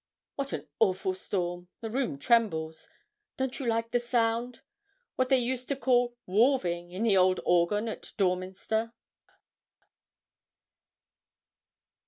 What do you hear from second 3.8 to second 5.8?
the sound? What they used to